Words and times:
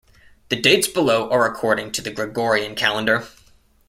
The 0.49 0.55
dates 0.55 0.87
below 0.87 1.29
are 1.29 1.45
according 1.45 1.91
to 1.91 2.01
the 2.01 2.09
Gregorian 2.09 2.73
calendar. 2.73 3.27